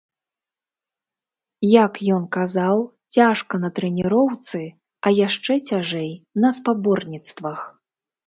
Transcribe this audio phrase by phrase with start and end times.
[1.85, 2.77] Як ён казаў,
[3.17, 4.63] цяжка на трэніроўцы,
[5.09, 6.11] а яшчэ цяжэй
[6.47, 7.59] на спаборніцтвах.